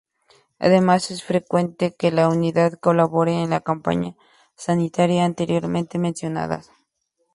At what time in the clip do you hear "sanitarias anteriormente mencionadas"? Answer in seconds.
4.55-6.71